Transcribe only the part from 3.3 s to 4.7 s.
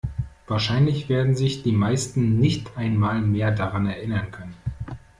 daran erinnern können.